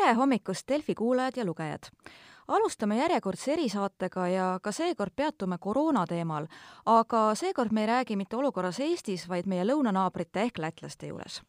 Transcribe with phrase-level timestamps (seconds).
[0.00, 1.90] tere hommikust, Delfi kuulajad ja lugejad!
[2.48, 6.46] alustame järjekordse erisaatega ja ka seekord peatume koroona teemal,
[6.86, 11.42] aga seekord me ei räägi mitte olukorras Eestis, vaid meie lõunanaabrite ehk lätlaste juures.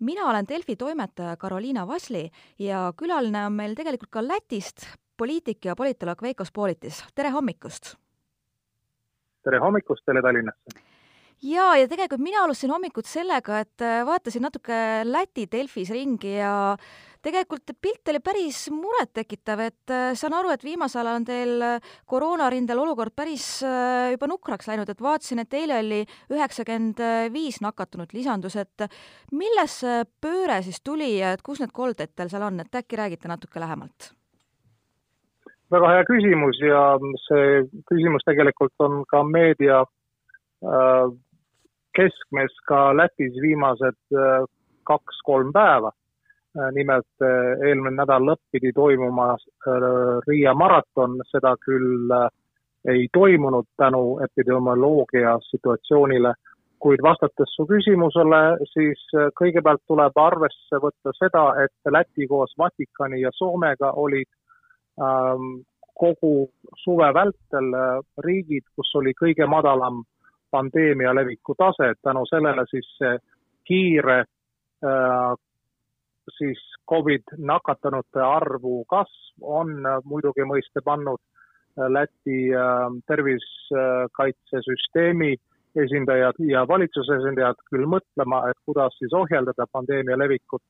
[0.00, 4.86] mina olen Delfi toimetaja Karoliina Vasli ja külaline on meil tegelikult ka Lätist,
[5.16, 7.94] poliitik ja politoloog Veiko Spolitis, tere hommikust!
[9.44, 10.80] tere hommikust teile Tallinnasse!
[11.42, 16.76] jaa, ja tegelikult mina alustasin hommikut sellega, et äh, vaatasin natuke Läti Delfis ringi ja
[17.22, 21.92] tegelikult pilt oli päris murettekitav, et äh, saan aru, et viimasel ajal on teil äh,
[22.06, 26.00] koroonarindel olukord päris juba nukraks läinud, et vaatasin, et eile oli
[26.32, 27.00] üheksakümmend
[27.32, 28.88] viis nakatunut lisandus, et
[29.32, 32.98] millest see pööre siis tuli ja et kus need kolded teil seal on, et äkki
[33.00, 34.12] räägite natuke lähemalt?
[35.72, 36.82] väga hea küsimus ja
[37.26, 41.06] see küsimus tegelikult on ka meedia äh,
[41.96, 44.44] keskmes ka Lätis viimased äh,
[44.88, 45.92] kaks-kolm päeva.
[46.58, 49.30] Äh, nimelt äh, eelmine nädal lõpp pidi toimuma
[50.26, 52.12] Riia maraton, seda küll
[52.92, 56.34] ei toimunud tänu epidemioloogia situatsioonile,
[56.82, 59.00] kuid vastates su küsimusele, siis
[59.38, 64.28] kõigepealt tuleb arvesse võtta seda, et Läti koos Vatikani ja Soomega olid
[65.00, 65.62] ähm,
[65.94, 66.50] kogu
[66.82, 67.70] suve vältel
[68.26, 70.02] riigid, kus oli kõige madalam
[70.50, 73.14] pandeemia leviku tase, et tänu sellele siis see
[73.64, 75.32] kiire äh,
[76.38, 76.58] siis
[76.90, 81.26] Covid nakatunute arvu kasv on muidugi mõiste pannud äh,
[81.90, 82.60] Läti äh,
[83.10, 85.36] tervisekaitsesüsteemi
[85.84, 90.62] esindajad ja valitsuse esindajad küll mõtlema, et kuidas siis ohjeldada pandeemia levikut.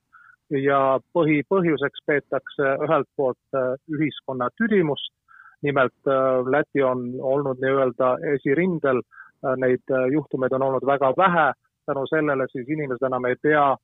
[0.53, 3.49] Ja põhipõhjuseks peetakse ühelt poolt
[3.91, 5.13] ühiskonna tüdimust,
[5.65, 6.01] nimelt
[6.55, 8.99] Läti on olnud nii-öelda esirindel.
[9.01, 9.07] Äh,
[9.43, 11.53] Äh, neid äh, juhtumeid on olnud väga vähe,
[11.87, 13.79] tänu sellele siis inimesed enam ei pea äh,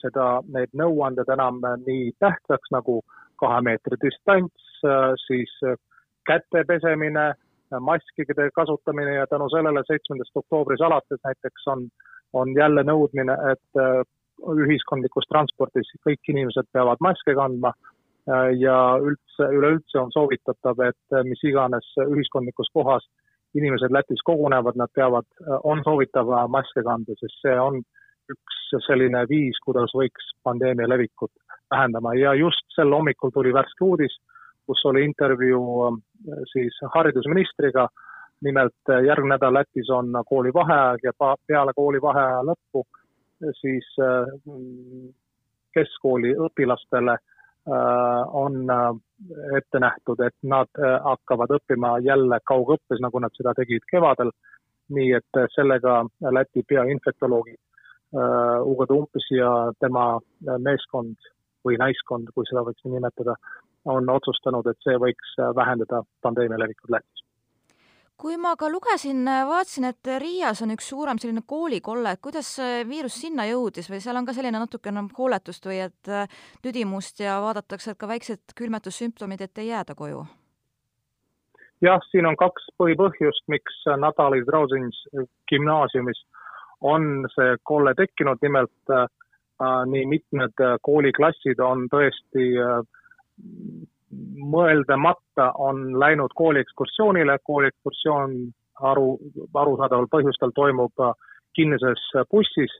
[0.00, 3.00] seda, need nõuanded enam nii tähtsaks nagu
[3.40, 4.82] kahe meetri distants,
[5.26, 5.52] siis
[6.28, 7.32] käte pesemine,
[7.80, 11.86] maskide kasutamine ja tänu sellele seitsmendast oktoobris alates näiteks on,
[12.32, 13.80] on jälle nõudmine, et
[14.52, 17.72] ühiskondlikus transpordis kõik inimesed peavad maske kandma
[18.58, 23.06] ja üldse, üleüldse on soovitatav, et mis iganes ühiskondlikus kohas
[23.58, 25.26] inimesed Lätis kogunevad, nad peavad,
[25.64, 27.82] on soovitav maske kanda, sest see on
[28.32, 31.32] üks selline viis, kuidas võiks pandeemia levikut
[31.70, 34.14] vähendama ja just sel hommikul tuli värske uudis,
[34.66, 35.90] kus oli intervjuu
[36.52, 37.88] siis haridusministriga,
[38.44, 41.12] nimelt järgmine nädal Lätis on koolivaheaeg ja
[41.46, 42.86] peale koolivaheaja lõppu
[43.60, 43.88] siis
[45.74, 47.16] keskkooli õpilastele
[47.68, 53.54] Äh, on äh, ette nähtud, et nad äh, hakkavad õppima jälle kaugõppes, nagu nad seda
[53.54, 54.32] tegid kevadel.
[54.92, 56.02] nii et sellega
[56.34, 57.46] Läti peainfektoloog
[58.12, 59.50] Ugo Tumpis ja
[59.80, 60.18] tema
[60.58, 61.16] meeskond
[61.64, 63.36] või naiskond, kui seda võiks nii nimetada,
[63.88, 67.22] on otsustanud, et see võiks vähendada pandeemia levikut Lätis
[68.22, 72.54] kui ma ka lugesin, vaatasin, et Riias on üks suurem selline koolikolle, kuidas
[72.86, 76.30] viirus sinna jõudis või seal on ka selline natukene hooletust või et äh,
[76.62, 80.22] tüdimust ja vaadatakse, et ka väiksed külmetussümptomid, et ei jääda koju?
[81.82, 85.00] jah, siin on kaks põhipõhjust, miks Natali Drausins
[85.50, 86.20] gümnaasiumis
[86.82, 89.06] on see kolle tekkinud, nimelt äh,
[89.86, 92.80] nii mitmed kooliklassid on tõesti äh,
[94.54, 98.34] mõeldamata on läinud kooliekskursioonile, kooliekskursioon
[98.92, 99.18] aru,
[99.54, 101.12] arusaadaval põhjustel toimub äh,
[101.56, 102.74] kinnises bussis,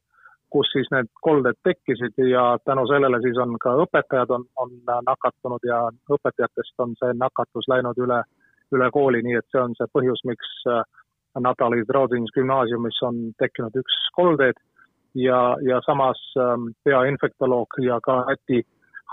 [0.52, 4.74] kus siis need kolded tekkisid ja tänu sellele siis on ka õpetajad on, on
[5.06, 8.20] nakatunud ja õpetajatest on see nakatus läinud üle,
[8.76, 10.82] üle kooli, nii et see on see põhjus, miks äh,
[11.40, 14.58] Natali Drodins gümnaasiumis on tekkinud üks koldeid
[15.14, 18.62] ja, ja samas ähm, peainfektoloog ja ka Läti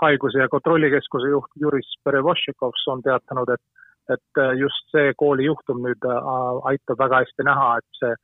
[0.00, 3.62] haiguse ja kontrollikeskuse juht Juris Perevošikovs on teatanud, et,
[4.14, 6.30] et just see koolijuhtum nüüd äh,
[6.72, 8.14] aitab väga hästi näha, et see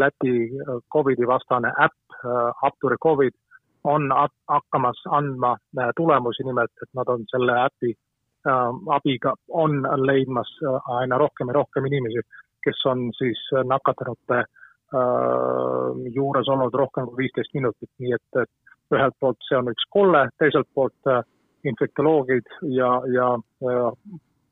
[0.00, 3.36] Läti äh, Covidi vastane äpp, äh, Apturi Covid,
[3.86, 4.10] on
[4.50, 5.52] hakkamas andma
[5.96, 7.92] tulemusi, nimelt et nad on selle äpi
[8.94, 9.76] abiga, on
[10.06, 10.50] leidmas
[10.96, 12.24] aina rohkem ja rohkem inimesi,
[12.66, 14.42] kes on siis nakatunute
[16.14, 18.50] juures olnud rohkem kui viisteist minutit, nii et, et
[18.94, 21.22] ühelt poolt see on üks kolle, teiselt poolt äh,
[21.66, 22.46] infektoloogid
[22.76, 23.92] ja, ja, ja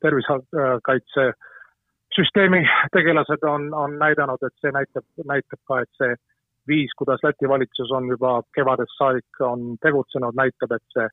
[0.02, 2.62] tervisekaitsesüsteemi
[2.96, 6.12] tegelased on, on näidanud, et see näitab, näitab ka, et see
[6.68, 11.06] viis, kuidas Läti valitsus on juba kevadest saadik on tegutsenud, näitab, et see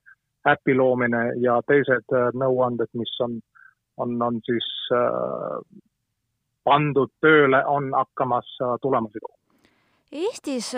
[0.50, 3.32] äpi loomine ja teised äh, nõuanded, mis on,
[4.02, 5.58] on, on siis äh,
[6.64, 9.38] pandud tööle, on hakkamas äh, tulemusi tooma.
[10.12, 10.74] Eestis,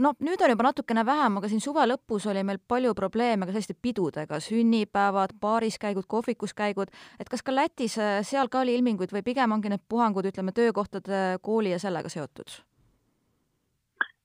[0.00, 3.52] no nüüd on juba natukene vähem, aga siin suve lõpus oli meil palju probleeme ka
[3.52, 7.98] selliste pidudega, sünnipäevad, baariskäigud, kohvikuskäigud, et kas ka Lätis,
[8.30, 12.56] seal ka oli ilminguid või pigem ongi need puhangud, ütleme, töökohtade, kooli ja sellega seotud?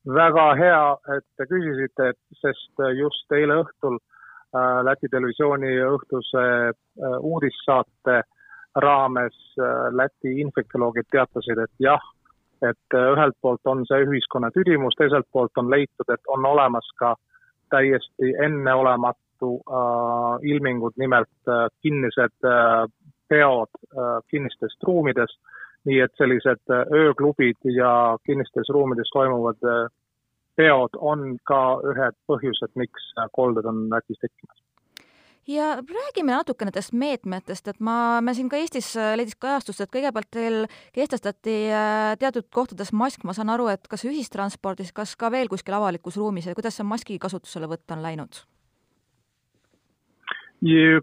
[0.05, 0.83] väga hea,
[1.15, 8.21] et te küsisite, sest just eile õhtul äh, Läti televisiooni õhtuse äh, uudissaate
[8.75, 12.01] raames äh, Läti infektoloogid teatasid, et jah,
[12.61, 16.89] et äh, ühelt poolt on see ühiskonna tüdimus, teiselt poolt on leitud, et on olemas
[16.99, 17.15] ka
[17.73, 22.85] täiesti enneolematu äh, ilmingud, nimelt äh, kinnised äh,
[23.29, 25.37] peod äh, kinnistest ruumides,
[25.85, 29.87] nii et sellised äh, ööklubid ja kinnistes ruumides toimuvad äh,
[30.55, 34.62] peod on ka ühed põhjused, miks kolded on Lätis tekkimas
[35.47, 39.91] ja räägime natuke nendest meetmetest, et ma, me siin ka Eestis äh, leidis kajastust, et
[39.91, 40.63] kõigepealt teil
[40.95, 45.75] kehtestati äh, teatud kohtades mask, ma saan aru, et kas ühistranspordis, kas ka veel kuskil
[45.77, 48.43] avalikus ruumis ja kuidas see maski kasutuselevõtt on läinud?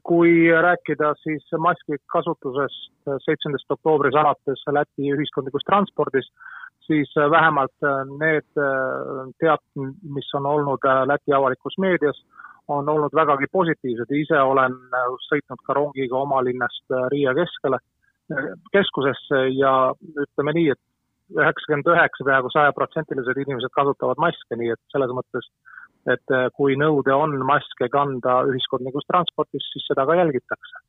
[0.08, 6.30] kui rääkida siis maski kasutusest seitsmendast oktoobrist alates Läti ühiskondlikus transpordis,
[6.86, 7.84] siis vähemalt
[8.22, 12.22] need teated, mis on olnud Läti avalikus meedias,
[12.70, 17.80] on olnud vägagi positiivsed, ise olen äh, sõitnud ka rongiga oma linnast äh, Riia keskele,
[18.32, 19.72] äh, keskusesse ja
[20.24, 20.82] ütleme nii, et
[21.38, 25.46] üheksakümmend üheksa, peaaegu sajaprotsentilised inimesed kasutavad maske, nii et selles mõttes,
[26.10, 30.80] et kui nõude on maske kanda ühiskondlikus transpordis, siis seda ka jälgitakse.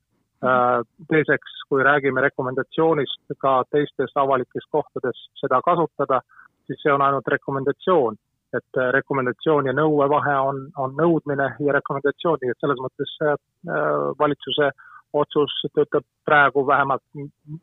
[1.11, 6.23] Teiseks, kui räägime rekomendatsioonist ka teistes avalikes kohtades seda kasutada,
[6.65, 8.17] siis see on ainult rekomendatsioon
[8.57, 13.13] et äh, rekomendatsioon ja nõue vahe on, on nõudmine ja rekomendatsioon, nii et selles mõttes
[13.25, 13.35] äh,
[14.19, 14.71] valitsuse
[15.13, 17.03] otsus töötab praegu vähemalt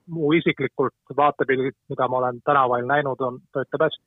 [0.06, 4.04] mu isiklikult vaatepildilt, mida ma olen tänaval näinud, on, töötab hästi.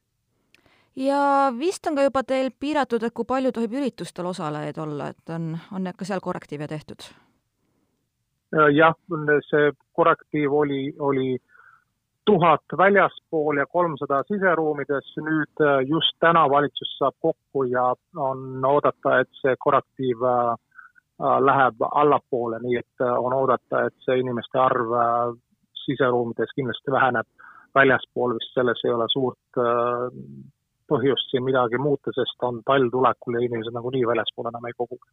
[1.07, 1.23] ja
[1.57, 5.55] vist on ka juba teil piiratud, et kui palju tohib üritustel osalejaid olla, et on,
[5.73, 7.09] on ka seal korrektiive tehtud?
[8.75, 8.95] jah,
[9.47, 11.37] see korrektiiv oli, oli
[12.31, 19.17] tuhat väljaspool ja kolmsada siseruumides, nüüd äh, just täna valitsus saab kokku ja on oodata,
[19.19, 24.95] et see korrektiiv äh, äh, läheb allapoole, nii et on oodata, et see inimeste arv
[25.83, 27.27] siseruumides kindlasti väheneb,
[27.75, 29.59] väljaspool vist selles ei ole suurt
[30.91, 35.07] põhjust siin midagi muuta, sest on talv tulekul ja inimesed nagunii väljaspool enam ei kogugi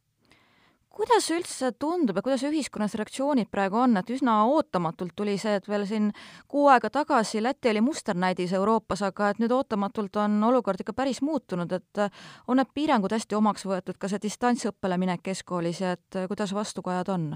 [0.89, 5.67] kuidas üldse tundub ja kuidas ühiskonnas reaktsioonid praegu on, et üsna ootamatult tuli see, et
[5.69, 6.09] veel siin
[6.47, 11.21] kuu aega tagasi Läti oli musternäidis Euroopas, aga et nüüd ootamatult on olukord ikka päris
[11.21, 12.03] muutunud, et
[12.47, 17.15] on need piirangud hästi omaks võetud, ka see distantsõppele minek keskkoolis ja et kuidas vastukajad
[17.15, 17.29] on?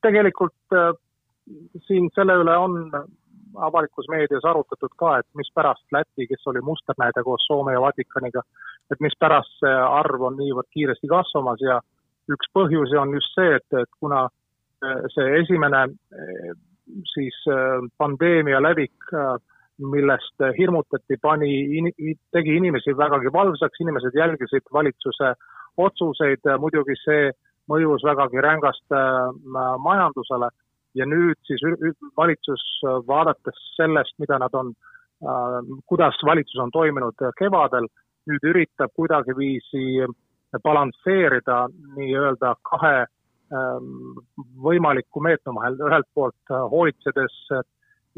[0.00, 0.94] tegelikult äh,
[1.84, 2.76] siin selle üle on
[3.56, 8.42] avalikus meedias arutatud ka, et mispärast Läti, kes oli musternäide koos Soome ja Vatikaniga,
[8.92, 11.80] et mispärast see arv on niivõrd kiiresti kasvamas ja
[12.32, 16.52] üks põhjusi on just see, et, et kuna äh, see esimene äh,
[17.12, 18.94] siis äh, pandeemia levik,
[19.76, 21.50] millest hirmutati, pani,
[22.32, 25.34] tegi inimesi vägagi valvsaks, inimesed jälgisid valitsuse
[25.76, 27.26] otsuseid, muidugi see
[27.68, 28.96] mõjus vägagi rängast
[29.84, 30.48] majandusele.
[30.96, 31.60] Ja nüüd siis
[32.16, 32.64] valitsus,
[33.04, 34.72] vaadates sellest, mida nad on,
[35.84, 37.90] kuidas valitsus on toiminud kevadel,
[38.26, 40.06] nüüd üritab kuidagiviisi
[40.64, 41.66] balansseerida
[41.96, 43.88] nii-öelda kahe ähm,
[44.62, 47.40] võimaliku meetme vahel, ühelt poolt hoolitsedes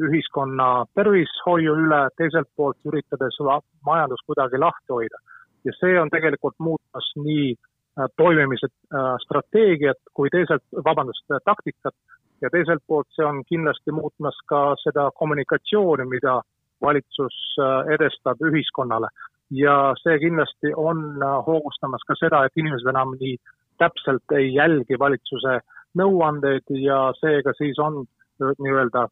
[0.03, 3.39] ühiskonna tervishoiu üle, teiselt poolt üritades
[3.87, 5.19] majandust kuidagi lahti hoida.
[5.65, 11.95] ja see on tegelikult muutmas nii äh, toimimise äh, strateegiat kui teiselt, vabandust, taktikat
[12.43, 16.41] ja teiselt poolt see on kindlasti muutmas ka seda kommunikatsiooni, mida
[16.81, 19.11] valitsus äh, edestab ühiskonnale.
[19.51, 23.37] Ja see kindlasti on äh, hoogustamas ka seda, et inimesed enam nii
[23.79, 25.61] täpselt ei jälgi valitsuse
[25.99, 29.07] nõuandeid ja seega siis on äh, nii-öelda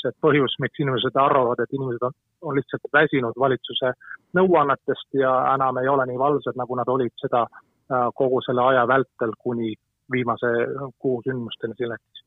[0.00, 3.94] see põhjus, miks inimesed arvavad, et inimesed on, on lihtsalt väsinud valitsuse
[4.38, 7.46] nõuannetest ja enam ei ole nii valvsad, nagu nad olid seda
[8.16, 9.74] kogu selle aja vältel kuni
[10.12, 10.50] viimase
[10.98, 12.23] kuu sündmusteni Lätis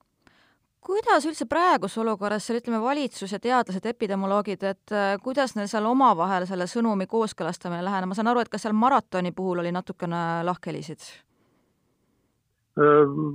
[0.81, 5.86] kuidas üldse praeguses olukorras seal ütleme, valitsus ja teadlased, epidemioloogid, et äh, kuidas neil seal
[5.89, 10.43] omavahel selle sõnumi kooskõlastamine läheneb, ma saan aru, et kas seal maratoni puhul oli natukene
[10.48, 11.07] lahkhelisid?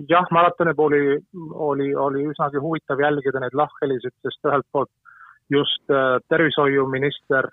[0.07, 1.15] jah, maratoni puhul oli,
[1.51, 4.91] oli, oli üsnagi huvitav jälgida neid lahkhelisid, sest ühelt poolt
[5.51, 7.49] just äh, tervishoiuminister,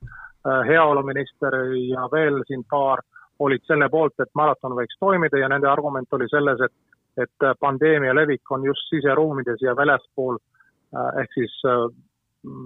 [0.46, 1.56] äh, heaoluminister
[1.90, 3.02] ja veel siin paar
[3.40, 6.74] olid selle poolt, et maraton võiks toimida ja nende argument oli selles, et
[7.24, 11.86] et pandeemia levik on just siseruumides ja väljaspool äh, ehk siis äh,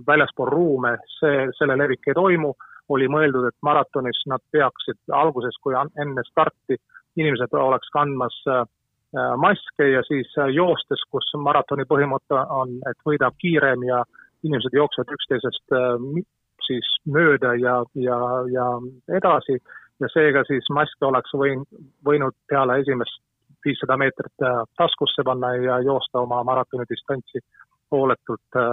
[0.08, 2.54] väljaspool ruume, see, selle levik ei toimu,
[2.94, 6.78] oli mõeldud, et maratonis nad peaksid alguses, kui enne starti
[7.18, 8.36] inimesed oleks kandmas
[9.38, 14.02] maske ja siis joostes, kus maratoni põhimõte on, et võidab kiirem ja
[14.44, 15.76] inimesed jooksevad üksteisest
[16.68, 18.20] siis mööda ja, ja,
[18.52, 18.68] ja
[19.18, 19.60] edasi.
[20.02, 21.62] Ja seega siis maske oleks võin,
[22.06, 23.22] võinud peale esimest
[23.66, 27.44] viissada meetrit äh, taskusse panna ja joosta oma maratoni distantsi
[27.92, 28.66] hooletult äh,,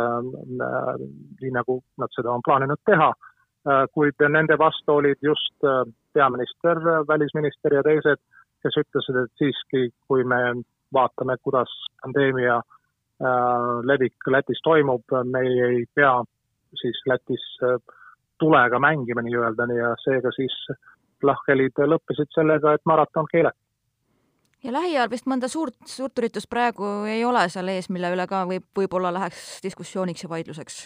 [0.66, 0.94] äh,
[1.40, 3.86] nii nagu nad seda on plaaninud teha äh,.
[3.94, 6.76] kuid nende vastu olid just äh, peaminister,
[7.08, 8.20] välisminister ja teised,
[8.62, 10.40] kes ütlesid, et siiski, kui me
[10.94, 16.16] vaatame, kuidas pandeemia äh, levik Lätis toimub, me ei pea
[16.80, 17.78] siis Lätis äh,
[18.40, 20.56] tulega mängima nii-öelda ja seega siis
[21.22, 23.59] lahkhelid lõppesid sellega, et maraton keelati.
[24.64, 28.44] Ja lähiajal vist mõnda suurt, suurt üritust praegu ei ole seal ees, mille üle ka
[28.48, 30.80] võib, võib-olla läheks diskussiooniks ja vaidluseks?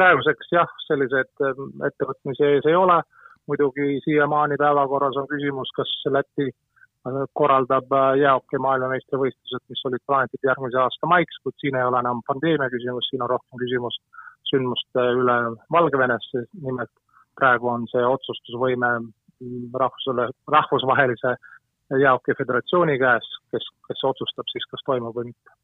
[0.00, 3.00] praeguseks jah, selliseid ähm, ettevõtmisi ees ei ole,
[3.50, 10.48] muidugi siiamaani päevakorras on küsimus, kas Läti äh, korraldab äh, jäähoki maailmameistrivõistlused, mis olid plaanitud
[10.48, 14.00] järgmise aasta maiks, kuid siin ei ole enam pandeemia küsimus, siin on rohkem küsimus
[14.50, 15.36] sündmuste üle
[15.72, 16.26] Valgevenes,
[16.62, 16.92] nimelt
[17.38, 18.94] praegu on see otsustusvõime
[19.82, 21.36] rahvusele, rahvusvahelise
[21.98, 25.56] jäähoki föderatsiooni käes, kes, kes otsustab siis, kas toimub või mitte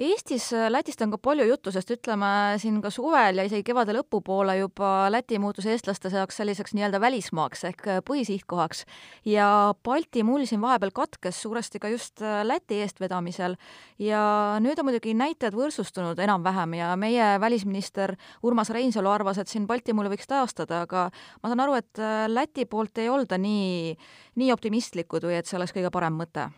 [0.00, 2.28] Eestis äh, Lätist on ka palju juttu, sest ütleme
[2.62, 7.66] siin ka suvel ja isegi kevade lõpupoole juba Läti muutus eestlaste jaoks selliseks nii-öelda välismaaks
[7.68, 8.86] ehk äh, põhisihtkohaks
[9.28, 9.48] ja
[9.84, 13.58] Balti mull siin vahepeal katkes suuresti ka just äh, Läti eestvedamisel
[14.00, 14.22] ja
[14.64, 19.92] nüüd on muidugi näitajad võrdsustunud enam-vähem ja meie välisminister Urmas Reinsalu arvas, et siin Balti
[19.92, 21.10] mulli võiks taastada, aga
[21.42, 23.92] ma saan aru, et Läti poolt ei olda nii,
[24.40, 26.48] nii optimistlikud või et see oleks kõige parem mõte?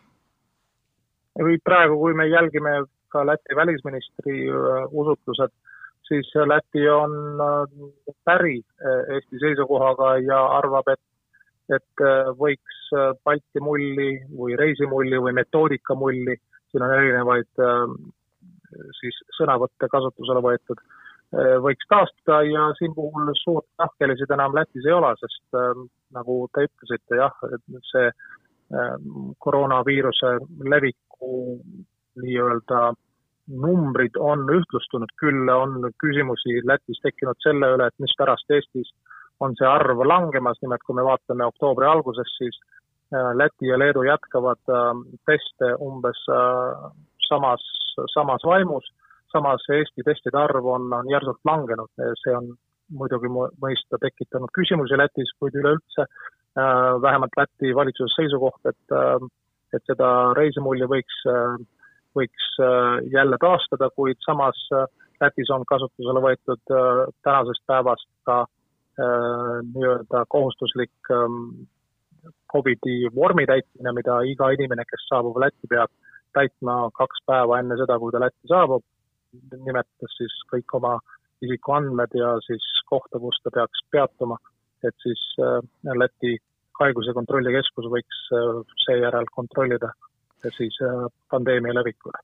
[1.64, 5.52] praegu, kui me jälgime ka Läti välisministri äh, usutlused,
[6.08, 7.90] siis Läti on äh,
[8.24, 11.04] päri äh, Eesti seisukohaga ja arvab, et,
[11.76, 12.06] et
[12.38, 12.80] võiks
[13.24, 16.34] Balti mulli või reisimulli või metoodikamulli,
[16.68, 17.62] siin on erinevaid
[18.98, 20.82] siis sõnavõtte kasutusele võetud,
[21.64, 25.56] võiks taastada ja siin puhul suurt lahkhelisid enam Lätis ei ole, sest
[26.12, 27.40] nagu te ütlesite, jah,
[27.88, 28.10] see
[29.46, 30.34] koroonaviiruse
[30.74, 31.32] leviku
[32.20, 32.92] nii-öelda
[33.48, 38.92] numbrid on ühtlustunud, küll on küsimusi Lätis tekkinud selle üle, et mispärast Eestis
[39.42, 42.58] on see arv langemas, nimelt kui me vaatame oktoobri alguses, siis
[43.14, 44.90] äh, Läti ja Leedu jätkavad äh,
[45.26, 46.90] teste umbes äh,
[47.28, 47.64] samas,
[48.14, 48.86] samas vaimus,
[49.32, 51.90] samas Eesti testide arv on, on järsult langenud,
[52.22, 52.52] see on
[52.92, 56.04] muidugi mõista tekitanud küsimusi Lätis, kuid üleüldse
[57.00, 58.94] vähemalt Läti valitsuse seisukoht, et,
[59.72, 61.22] et seda reisimulli võiks
[62.16, 64.86] võiks äh, jälle taastada, kuid samas äh,
[65.22, 68.44] Lätis on kasutusele võetud äh, tänasest päevast ka
[68.92, 71.62] nii-öelda kohustuslik ähm,
[72.52, 75.88] Covidi vormi täitmine, mida iga inimene, kes saabub Lätti, peab
[76.36, 78.84] täitma kaks päeva enne seda, kui ta Lätti saabub,
[79.54, 80.98] nimetades siis kõik oma
[81.40, 84.36] isikuandmed ja siis kohta, kus ta peaks peatuma,
[84.84, 85.24] et siis
[85.88, 86.36] Läti
[86.82, 88.22] haiguse kontrollikeskus võiks
[88.84, 89.94] seejärel kontrollida
[90.50, 92.18] siis äh, pandeemia levikule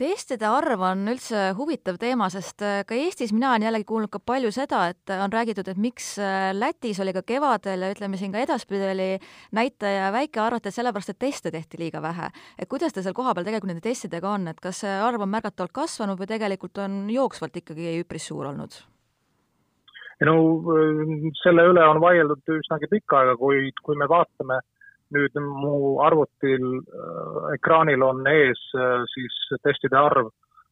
[0.00, 4.20] testide arv on üldse huvitav teema, sest äh, ka Eestis mina olen jällegi kuulnud ka
[4.24, 8.32] palju seda, et on räägitud, et miks äh, Lätis oli ka kevadel ja ütleme siin
[8.32, 9.08] ka edaspidi oli
[9.56, 12.30] näitaja väike, arvati, et sellepärast, et teste tehti liiga vähe.
[12.58, 15.76] et kuidas ta seal kohapeal tegelikult nende testidega on, et kas see arv on märgatavalt
[15.82, 18.80] kasvanud või tegelikult on jooksvalt ikkagi üpris suur olnud?
[20.24, 20.34] no
[21.42, 24.68] selle üle on vaieldud üsnagi pikka aega, kuid kui me vaatame äh,
[25.14, 30.30] nüüd mu arvutil äh, ekraanil on ees äh, siis testide arv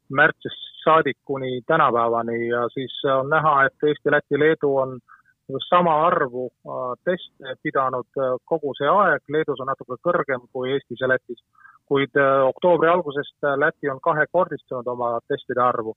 [0.08, 4.98] märtsist saadik kuni tänapäevani ja siis on näha, et Eesti, Läti, Leedu on
[5.68, 11.08] sama arvu äh, teste pidanud kogu see aeg, Leedus on natuke kõrgem kui Eestis ja
[11.08, 11.42] Lätis.
[11.88, 15.94] kuid oktoobri algusest Läti on kahekordistanud oma testide arvu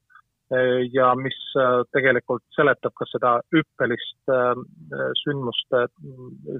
[0.93, 4.55] ja mis äh, tegelikult seletab ka seda hüppelist äh,
[5.21, 5.85] sündmuste,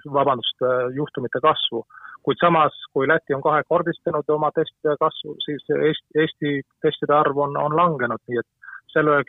[0.06, 1.84] vabandust, äh, juhtumite kasvu.
[2.22, 6.52] kuid samas, kui Läti on kahekordistanud oma testide kasvu, siis Eesti, Eesti
[6.86, 8.50] testide arv on, on langenud, nii et
[8.94, 9.24] selle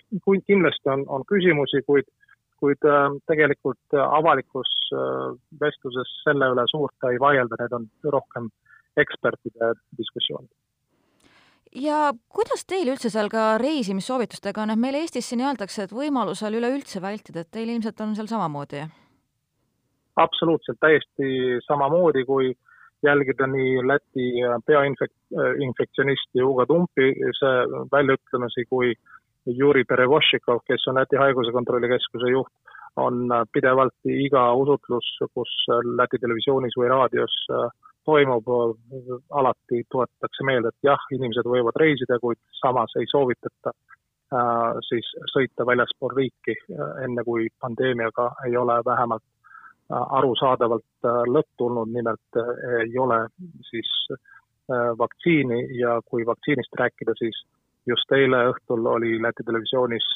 [0.47, 2.11] kindlasti on, on küsimusi, kuid
[2.63, 2.85] kuid
[3.27, 4.71] tegelikult avalikus
[5.59, 8.53] vestluses selle üle suurt ei vaielda, need on rohkem
[9.03, 10.53] ekspertide diskussioonid
[11.75, 16.59] ja kuidas teil üldse seal ka reisimissoovitustega on, et meil Eestis siin öeldakse, et võimalusel
[16.59, 18.85] üleüldse vältida, et teil ilmselt on seal samamoodi?
[20.17, 22.53] absoluutselt, täiesti samamoodi, kui
[23.03, 24.27] jälgida nii Läti
[24.67, 27.15] peainfektsioonisti Ugo Tumpi
[27.93, 28.93] väljaütlemisi kui
[29.47, 32.53] Juri Perevošikov, kes on Läti Haiguse Kontrolli Keskuse juht,
[32.97, 35.55] on pidevalt iga usutlus, kus
[35.97, 37.39] Läti televisioonis või raadios
[38.05, 38.49] toimub,
[39.31, 45.67] alati tuletatakse meelde, et jah, inimesed võivad reisida, kuid samas ei soovitata äh, siis sõita
[45.69, 46.57] väljaspool riiki,
[47.05, 52.43] enne kui pandeemiaga ei ole vähemalt äh, arusaadavalt äh, lõpp tulnud, nimelt
[52.83, 53.25] ei ole
[53.71, 53.91] siis
[54.99, 57.39] vaktsiini ja kui vaktsiinist rääkida, siis
[57.87, 60.07] just eile õhtul oli Läti televisioonis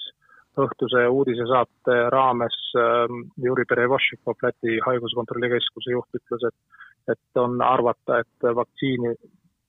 [0.60, 8.18] õhtuse uudisesaate raames äh, Juri Perevošikov, Läti Haiguskontrolli Keskuse juht, ütles, et et on arvata,
[8.18, 9.12] et vaktsiini,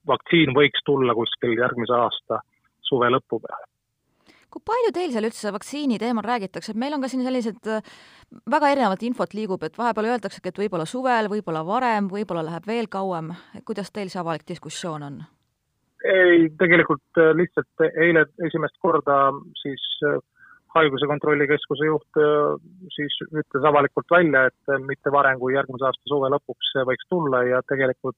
[0.10, 2.40] vaktsiin võiks tulla kuskil järgmise aasta
[2.82, 3.68] suve lõpu peale.
[4.50, 7.96] Kui palju teil seal üldse vaktsiini teemal räägitakse, et meil on ka siin sellised äh,
[8.50, 12.88] väga erinevat infot liigub, et vahepeal öeldaksegi, et võib-olla suvel, võib-olla varem, võib-olla läheb veel
[12.90, 13.34] kauem,
[13.68, 15.26] kuidas teil see avalik diskussioon on?
[16.08, 19.18] ei, tegelikult äh, lihtsalt eile esimest korda
[19.60, 20.20] siis äh,
[20.78, 22.56] haiguse kontrollikeskuse juht äh,
[22.96, 27.44] siis ütles avalikult välja, et mitte varem kui järgmise aasta suve lõpuks see võiks tulla
[27.48, 28.18] ja tegelikult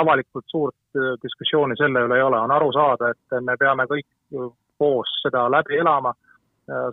[0.00, 4.06] avalikult suurt diskussiooni selle üle ei ole, on aru saada, et me peame kõik
[4.78, 6.12] koos seda läbi elama,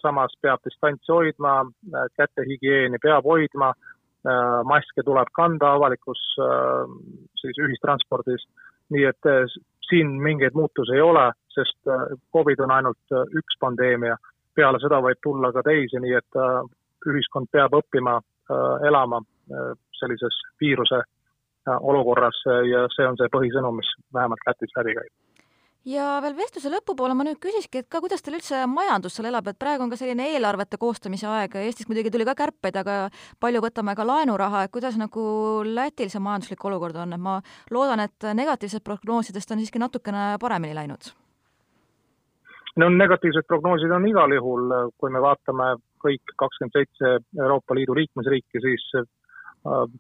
[0.02, 1.60] samas peab distantsi hoidma,
[2.18, 3.70] kätehügieeni peab hoidma,
[4.66, 6.24] maske tuleb kanda avalikus
[7.38, 8.48] siis ühistranspordis,
[8.90, 9.30] nii et
[9.90, 14.18] siin mingeid muutusi ei ole, sest äh, Covid on ainult äh, üks pandeemia,
[14.58, 16.58] peale seda võib tulla ka teisi, nii et äh,
[17.08, 18.20] ühiskond peab õppima
[18.88, 19.18] elama
[20.00, 21.02] sellises viiruse
[21.68, 25.12] olukorras ja see on see põhisõnum, mis vähemalt Lätis läbi käib
[25.88, 29.48] ja veel vestluse lõpupoole ma nüüd küsiski, et ka kuidas teil üldse majandus seal elab,
[29.48, 32.98] et praegu on ka selline eelarvete koostamise aeg, Eestis muidugi tuli ka kärpeid, aga
[33.44, 35.28] palju võtame ka laenuraha, et kuidas nagu
[35.68, 37.38] Lätil see majanduslik olukord on, et ma
[37.72, 41.14] loodan, et negatiivsed prognoosidest on siiski natukene paremini läinud?
[42.78, 48.62] No negatiivsed prognoosid on igal juhul, kui me vaatame kõik kakskümmend seitse Euroopa Liidu liikmesriiki,
[48.62, 49.08] siis äh,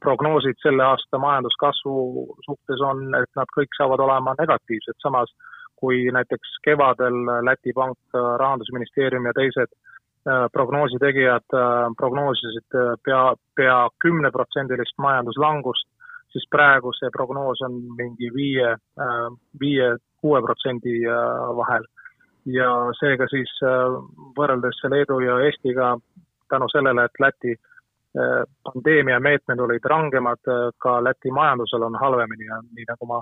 [0.03, 1.97] prognoosid selle aasta majanduskasvu
[2.45, 5.33] suhtes on, et nad kõik saavad olema negatiivsed, samas
[5.77, 13.35] kui näiteks kevadel Läti Pank, Rahandusministeerium ja teised äh, prognoosi tegijad äh, prognoosisid äh, pea,
[13.55, 15.87] pea kümneprotsendilist majanduslangust,
[16.33, 18.73] siis praegu see prognoos on mingi viie,
[19.61, 20.99] viie, kuue protsendi
[21.57, 21.85] vahel.
[22.47, 23.51] Ja seega siis
[24.37, 25.95] võrreldes Leedu ja Eestiga
[26.49, 27.55] tänu sellele, et Läti
[28.63, 30.41] pandeemia meetmed olid rangemad,
[30.81, 32.47] ka Läti majandusel on halvemini.
[32.47, 33.21] Ja nii nagu ma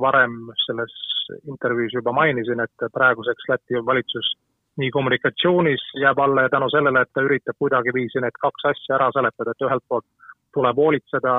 [0.00, 0.36] varem
[0.66, 0.92] selles
[1.48, 4.34] intervjuus juba mainisin, et praeguseks Läti valitsus
[4.76, 9.08] nii kommunikatsioonis jääb alla ja tänu sellele, et ta üritab kuidagiviisi need kaks asja ära
[9.16, 10.04] seletada, et ühelt poolt
[10.52, 11.38] tuleb hoolitseda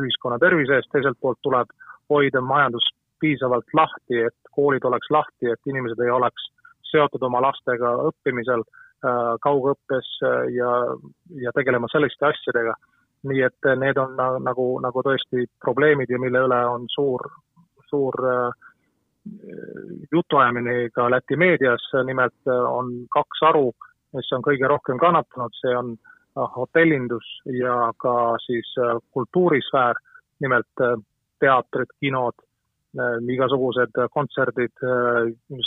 [0.00, 1.68] ühiskonna tervise eest, teiselt poolt tuleb
[2.10, 2.88] hoida majandus
[3.20, 6.50] piisavalt lahti, et koolid oleks lahti, et inimesed ei oleks
[6.90, 8.64] seotud oma lastega õppimisel,
[9.04, 10.70] äh, kaugõppes äh, ja,
[11.44, 12.76] ja tegelema selliste asjadega.
[13.26, 14.12] nii et need on
[14.44, 17.24] nagu, nagu tõesti probleemid ja mille üle on suur
[17.90, 18.50] suur äh,
[20.12, 23.70] jutuajamine ka Läti meedias, nimelt äh, on kaks haru,
[24.16, 27.28] mis on kõige rohkem kannatanud, see on äh, hotellindus
[27.60, 28.74] ja ka siis
[29.12, 29.98] kultuurisfäär,
[30.44, 30.84] nimelt
[31.40, 32.36] teatrid, kinod,
[33.32, 34.72] igasugused kontserdid,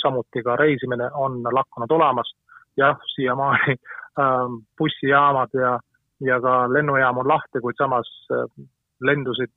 [0.01, 2.35] samuti ka reisimine on lakkunud olemast.
[2.77, 3.75] jah, siiamaani
[4.77, 5.79] bussijaamad ja,
[6.21, 8.09] ja ka lennujaam on lahti, kuid samas
[9.01, 9.51] lendusid,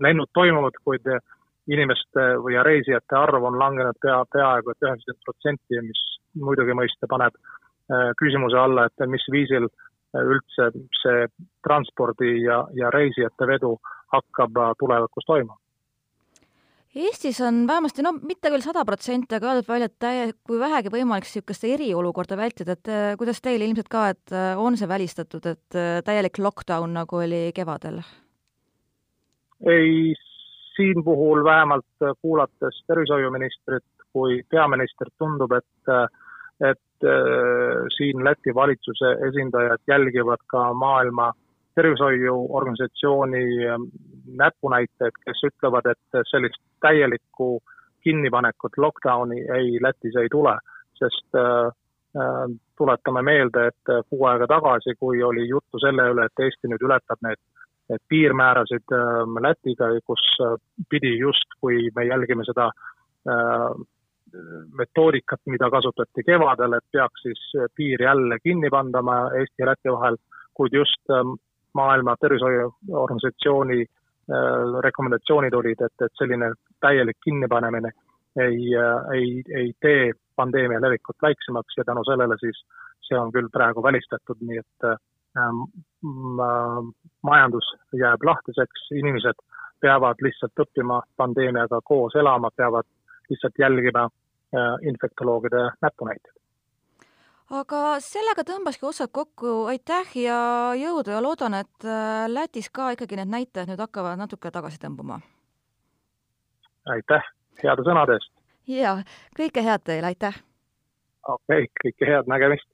[0.00, 1.06] lennud toimuvad, kuid
[1.68, 6.02] inimeste või reisijate arv on langenud pea, peaaegu et üheksakümmend protsenti, mis
[6.40, 10.70] muidugi mõista paneb äh, küsimuse alla, et mis viisil äh, üldse
[11.02, 11.26] see
[11.66, 13.76] transpordi ja, ja reisijate vedu
[14.14, 15.58] hakkab äh, tulevikus toimuma.
[16.98, 20.90] Eestis on vähemasti, no mitte küll sada protsenti, aga öeldud välja, et täie-, kui vähegi
[20.90, 26.40] võimalik, niisugust eriolukorda vältida, et kuidas teil ilmselt ka, et on see välistatud, et täielik
[26.42, 28.00] lockdown, nagu oli kevadel?
[29.66, 30.14] ei,
[30.78, 36.06] siin puhul vähemalt äh, kuulates tervishoiuministrit kui peaministrit tundub, et äh,
[36.70, 41.32] et äh, siin Läti valitsuse esindajad jälgivad ka maailma
[41.78, 43.88] tervishoiuorganisatsiooni ähm,
[44.38, 47.58] näpunäiteid, kes ütlevad, et sellist täielikku
[48.04, 50.56] kinnipanekut, lockdowni ei, Lätis ei tule,
[50.98, 51.70] sest äh,
[52.78, 57.20] tuletame meelde, et kuu aega tagasi, kui oli juttu selle üle, et Eesti nüüd ületab
[57.26, 57.40] need
[57.94, 60.56] et piirmäärasid ähm, Lätiga, kus äh,
[60.90, 63.70] pidi just, kui me jälgime seda äh,
[64.76, 67.44] metoodikat, mida kasutati kevadel, et peaks siis
[67.76, 70.18] piir jälle kinni pandama Eesti ja Läti vahel,
[70.54, 71.14] kuid just
[71.74, 77.92] Maailma Tervishoiuorganisatsiooni äh, rekomendatsioonid olid, et, et selline täielik kinnipanemine
[78.38, 78.74] ei,
[79.14, 82.60] ei, ei tee pandeemia levikut väiksemaks ja tänu sellele siis
[83.08, 84.88] see on küll praegu välistatud, nii et
[85.40, 85.62] ähm,
[87.26, 89.40] majandus jääb lahtiseks, inimesed
[89.80, 92.86] peavad lihtsalt õppima pandeemiaga koos elama, peavad
[93.30, 96.37] lihtsalt jälgima äh, infektoloogide näpunäiteid.
[97.54, 100.38] Aga sellega tõmbaski otsad kokku, aitäh ja
[100.76, 105.20] jõudu ja loodan, et äh, Lätis ka ikkagi need näitajad nüüd hakkavad natuke tagasi tõmbuma.
[106.88, 107.24] aitäh
[107.62, 108.32] heade sõnade eest!
[108.68, 108.98] ja
[109.36, 110.42] kõike head teile, aitäh!
[111.24, 112.68] okei okay,, kõike head, nägemist!